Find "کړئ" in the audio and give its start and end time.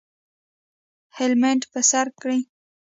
2.19-2.39